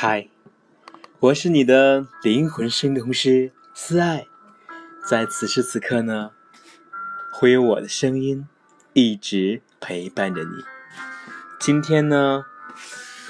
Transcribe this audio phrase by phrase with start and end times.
[0.00, 0.28] 嗨，
[1.18, 4.28] 我是你的灵魂声同师思爱，
[5.04, 6.30] 在此时此刻呢，
[7.32, 8.46] 会有我的声音
[8.92, 10.50] 一直陪伴着你。
[11.58, 12.44] 今天呢，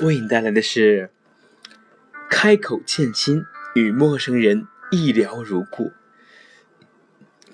[0.01, 1.11] 为你带来的是
[2.29, 5.93] 开口见心，与陌生人一聊如故。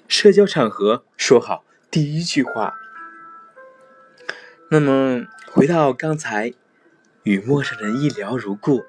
[0.08, 2.74] 社交场合说好第一句话。
[4.72, 6.52] 那么回到刚才，
[7.22, 8.82] 与陌生人一聊如故，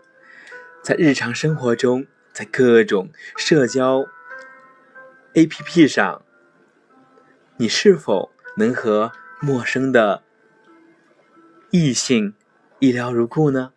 [0.85, 4.05] 在日常生活中，在各种社交
[5.33, 6.23] APP 上，
[7.57, 9.11] 你是否能和
[9.41, 10.21] 陌生的
[11.71, 12.35] 异性
[12.77, 13.71] 一聊如故呢？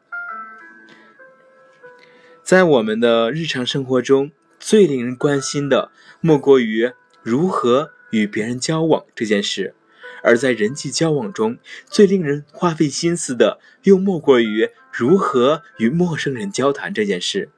[2.42, 9.74] 在我们的日常生活中，最令人关心的莫过于如何与别人交往这件事。
[10.22, 11.56] 而在人际交往中，
[11.86, 14.68] 最令人花费心思的，又莫过于
[14.98, 17.50] 如何与陌生人交谈这件事。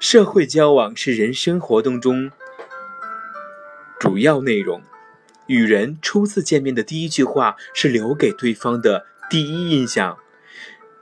[0.00, 2.32] 社会交往是人生活动中
[4.00, 4.82] 主要内容。
[5.46, 10.18] 与人初次见面的第一句话，是留给对方的第一印象。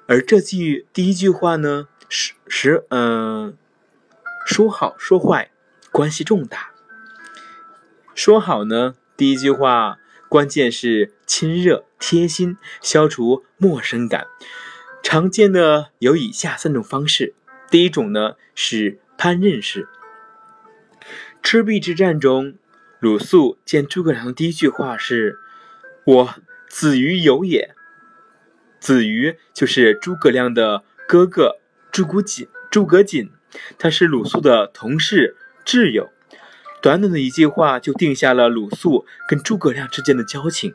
[0.06, 3.56] 而这句第一句话呢，是是嗯，
[4.44, 5.50] 说好说坏，
[5.90, 6.72] 关系重大。
[8.14, 9.96] 说好呢，第一句话。
[10.28, 14.26] 关键是亲热贴心，消除陌生感。
[15.02, 17.34] 常见的有以下三种方式。
[17.70, 19.88] 第一种呢是攀认识。
[21.42, 22.54] 赤壁之战中，
[23.00, 25.38] 鲁肃见诸葛亮的第一句话是
[26.04, 26.34] ：“我
[26.68, 27.74] 子鱼有也。”
[28.80, 31.58] 子鱼就是诸葛亮的哥哥
[31.90, 33.30] 诸葛瑾，诸葛瑾，
[33.78, 36.10] 他是鲁肃的同事挚友。
[36.80, 40.74] 短短的一句话就定下了鲁肃跟诸葛亮之间的交情。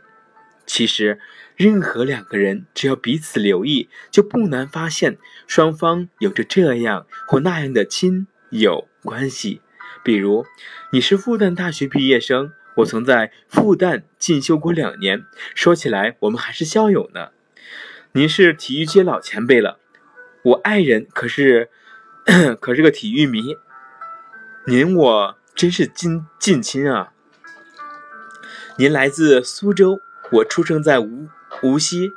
[0.65, 1.19] 其实，
[1.55, 9.61] 任何两个人只要彼此留意，就不难发现双方有着这样或那样的亲友关系。
[10.03, 10.45] 比如，
[10.91, 17.29] 你是复旦大学毕业生，我曾在复旦进修过两年，说起来我们还是校友呢。
[18.13, 19.79] 您是体育界老前辈了，
[20.43, 21.69] 我爱人可是
[22.59, 23.55] 可是个体育迷。
[24.67, 25.37] 您我。
[25.55, 27.13] 真是近近亲啊！
[28.79, 29.99] 您来自苏州，
[30.33, 31.27] 我出生在无
[31.61, 32.11] 无锡，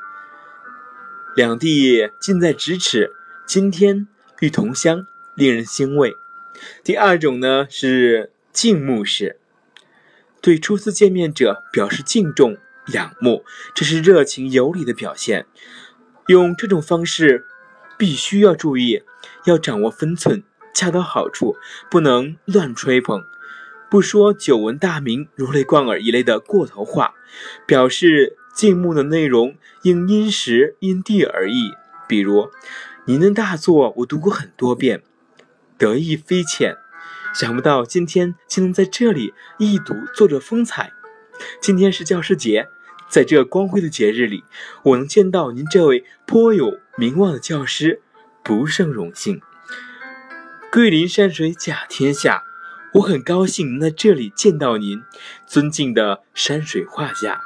[1.34, 3.12] 两地近在咫尺，
[3.46, 4.08] 今天
[4.40, 6.14] 遇同乡，令人欣慰。
[6.82, 9.38] 第二种呢是敬慕式，
[10.40, 12.56] 对初次见面者表示敬重、
[12.94, 13.44] 仰慕，
[13.74, 15.44] 这是热情有礼的表现。
[16.28, 17.44] 用这种方式，
[17.98, 19.02] 必须要注意，
[19.44, 20.42] 要掌握分寸。
[20.72, 21.56] 恰到好处，
[21.90, 23.22] 不能乱吹捧，
[23.96, 27.14] 不说“久闻大名，如雷贯耳”一类的过头话。
[27.66, 31.72] 表示敬慕的内容应因时因地而异。
[32.06, 32.50] 比如，
[33.06, 35.02] 您的大作我读过很多遍，
[35.78, 36.76] 得意非浅。
[37.32, 40.92] 想不到今天竟能在这里一睹作者风采。
[41.62, 42.66] 今天是教师节，
[43.08, 44.44] 在这光辉的节日里，
[44.82, 48.02] 我能见到您这位颇有名望的教师，
[48.44, 49.40] 不胜荣幸。
[50.70, 52.42] 桂林山水甲天下，
[52.94, 55.02] 我很高兴能在这里见到您，
[55.46, 57.40] 尊敬的山水画家。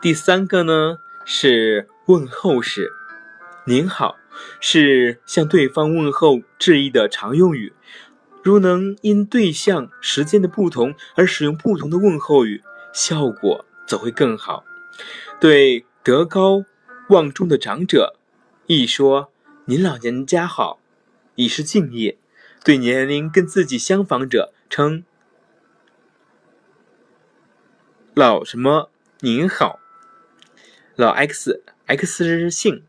[0.00, 2.92] 第三个呢是问候式，
[3.66, 4.16] 您好
[4.60, 7.72] 是向对方问候致意的常用语。
[8.44, 12.62] 如能因对象、时间的不同而使用不同的问候语，
[12.92, 14.64] 效果则会更好。
[15.40, 16.64] 对德高
[17.08, 18.16] 望重的长者，
[18.66, 19.32] 一说
[19.64, 20.78] 您老人家好。
[21.34, 22.18] 以示敬业，
[22.64, 25.04] 对年龄跟自己相仿者称
[28.14, 28.90] 老什么
[29.20, 29.80] 您好，
[30.94, 32.84] 老 X X 姓，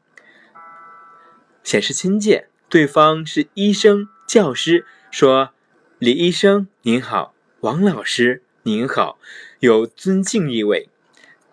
[1.63, 2.49] 显示亲切。
[2.69, 5.51] 对方是医生、教师，说
[5.97, 9.17] 李医生您好，王老师您好，
[9.59, 10.89] 有尊敬意味。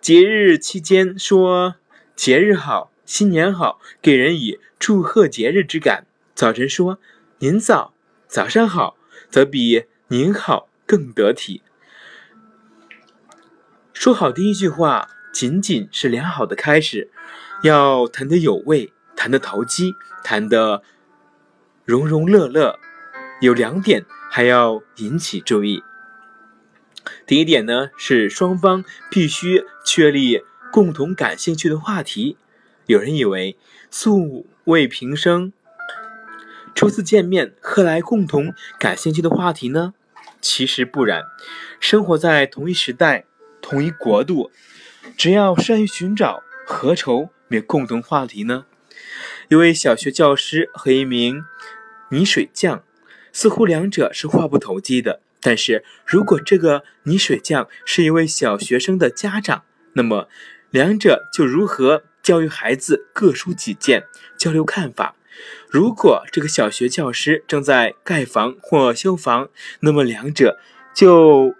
[0.01, 1.77] 节日期间说
[2.17, 6.07] 节日好，新年好，给人以祝贺节日之感。
[6.35, 6.99] 早晨说
[7.41, 7.95] “您早，
[8.31, 8.97] 早上好”，
[9.29, 11.63] 则比“您好”更得体。
[13.93, 17.11] 说好第一句话仅仅是良好的开始，
[17.65, 20.85] 要谈得有味，谈得投机，谈得
[21.85, 22.79] 融融乐乐。
[23.41, 25.83] 有两点还要引起注意。
[27.27, 32.37] 第一点呢，是双方必须确立共同感兴趣的话题。
[32.87, 33.57] 有人以为
[33.91, 35.53] 素未平生。
[36.81, 39.93] 初次见面，何来共同感兴趣的话题呢？
[40.41, 41.25] 其实不然，
[41.79, 43.27] 生活在同一时代、
[43.61, 44.51] 同一国度，
[45.15, 48.65] 只要善于寻找，何愁没共同话题呢？
[49.51, 51.45] 一位小学教师和一名
[52.13, 52.83] 泥水匠，
[53.31, 55.21] 似乎两者是话不投机的。
[55.43, 60.31] 但是如果这个泥水匠是一位小学生的家长，那么
[60.71, 64.05] 两者就如何教育孩子各抒己见，
[64.39, 65.15] 交流看法？
[65.69, 69.49] 如果这个小学教师正在盖房或修房，
[69.81, 70.59] 那么两者
[70.95, 71.55] 就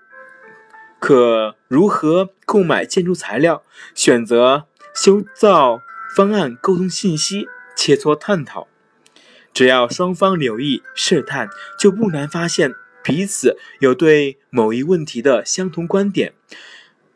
[0.99, 3.63] 可如何购买建筑材料，
[3.95, 5.81] 选择修造
[6.15, 8.69] 方案，沟通信息，切磋探讨。
[9.53, 12.75] 只要双方留意试探，就不难发现。
[13.03, 16.35] 彼此有对某一问题的相同观点，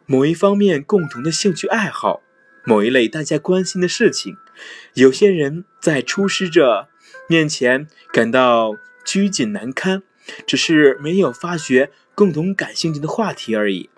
[0.07, 2.23] 某一方面共同的兴趣爱好，
[2.65, 4.39] 某一类大家关心的事情。
[4.95, 6.89] 有些人在出师者
[7.29, 10.03] 面前感到拘谨难堪，
[10.47, 13.91] 只是没有发掘共同感兴趣的话题而已。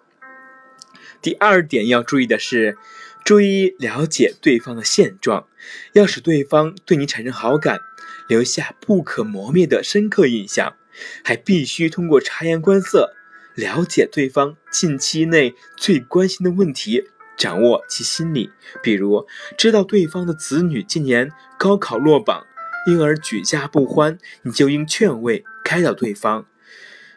[1.22, 2.76] 第二点要注意的是，
[3.24, 5.48] 注意了解对方的现状，
[5.92, 7.80] 要使对方对你产生好感，
[8.28, 10.74] 留下不可磨灭的深刻印象。
[11.22, 13.14] 还必须通过察言观色，
[13.54, 18.50] 了解对方近期内最关心的问题，掌握其心理。
[18.82, 22.46] 比如，知道对方的子女今年高考落榜，
[22.86, 26.46] 因而举家不欢，你就应劝慰、开导对方，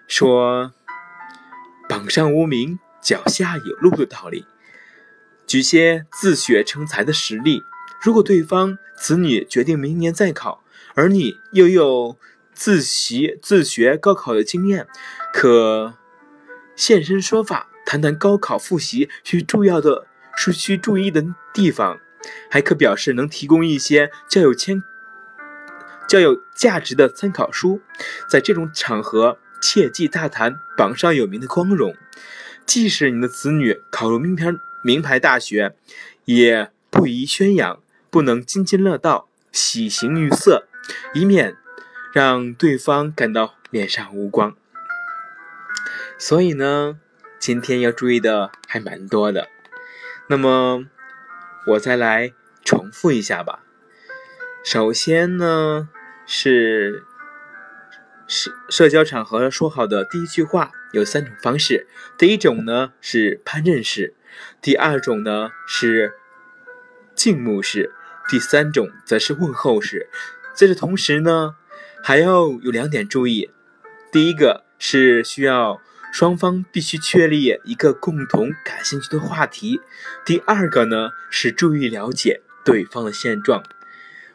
[0.07, 0.73] 说
[1.87, 4.45] “榜上无名，脚下有路”的道理，
[5.47, 7.63] 举些自学成才的实例。
[8.01, 10.63] 如果对方子女决定明年再考，
[10.95, 12.17] 而你又有。
[12.51, 14.85] 自习自学高考的经验，
[15.31, 15.93] 可
[16.75, 20.07] 现身说法，谈谈高考复习需注要的、
[20.41, 21.21] 是需注意的
[21.53, 21.99] 地方，
[22.49, 24.81] 还可表示能提供一些较有签、
[26.07, 27.81] 较有价值的参考书。
[28.29, 31.93] 在这种场合，切忌大谈榜上有名的光荣。
[32.65, 35.75] 即使你的子女考入名牌名牌大学，
[36.23, 40.67] 也不宜宣扬，不能津津乐道、喜形于色，
[41.13, 41.57] 以免。
[42.11, 44.55] 让对方感到脸上无光，
[46.17, 46.97] 所以呢，
[47.37, 49.47] 今天要注意的还蛮多的。
[50.31, 50.85] 那么，
[51.65, 52.33] 我再来
[52.63, 53.63] 重复一下吧。
[54.63, 55.89] 首先呢，
[56.27, 57.03] 是
[58.27, 61.87] 社社交场合说好的第一句话有三种方式。
[62.17, 64.13] 第一种呢是攀认式，
[64.61, 66.13] 第二种呢是
[67.15, 67.91] 敬慕式，
[68.29, 70.09] 第三种则是问候式。
[70.53, 71.55] 在这同时呢。
[72.01, 73.51] 还要有两点注意，
[74.09, 79.79] 第一个是需要双方必须确立一个共同感兴趣的话题，
[80.25, 83.63] 第二个呢是注意了解对方的现状。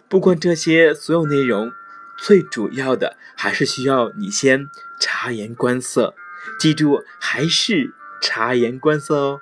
[0.09, 1.73] 不管这些所有内容，
[2.19, 4.69] 最主要的还是需要你先
[5.01, 6.15] 察言观色，
[6.59, 9.41] 记住还是察言观色哦。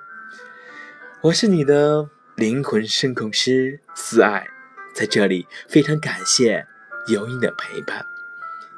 [1.21, 4.47] 我是你的灵魂声控师四爱，
[4.93, 6.65] 在这里非常感谢
[7.07, 8.03] 有你的陪伴。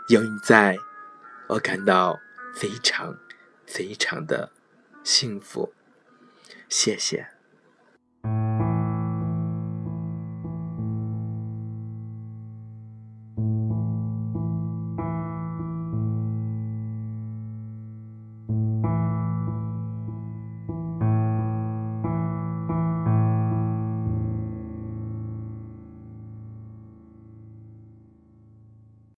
[0.10, 0.78] 有你在，
[1.48, 2.20] 我感到
[2.54, 3.18] 非常
[3.66, 4.52] 非常的
[5.04, 5.74] 幸福，
[6.70, 7.28] 谢谢。